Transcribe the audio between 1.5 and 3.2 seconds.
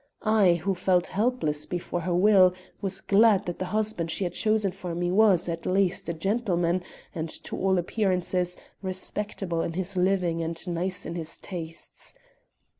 before her will, was